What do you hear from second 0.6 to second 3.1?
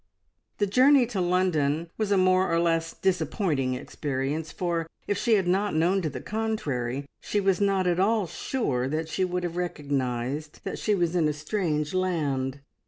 journey to London was a more or less